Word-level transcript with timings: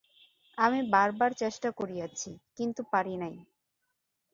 আমি 0.57 0.79
বারবার 0.93 1.31
চেষ্টা 1.33 1.69
করিয়াছি, 1.79 2.29
কিন্তু 2.57 2.81
পারি 2.93 3.13
নাই। 3.21 3.35